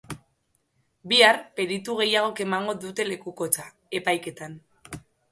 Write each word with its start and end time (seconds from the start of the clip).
Bihar, 1.09 1.37
peritu 1.59 1.97
gehiagok 1.99 2.41
emango 2.45 2.75
dute 2.85 3.05
lekukotza, 3.09 3.67
epaiketan. 3.99 4.57